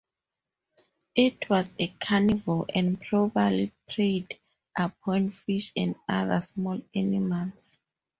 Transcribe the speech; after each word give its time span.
It 1.13 1.47
was 1.47 1.75
a 1.77 1.89
carnivore 1.89 2.65
and 2.73 2.99
probably 2.99 3.71
preyed 3.87 4.39
upon 4.75 5.29
fish 5.29 5.71
and 5.75 5.93
other 6.09 6.41
small 6.41 6.81
animals. 6.95 7.77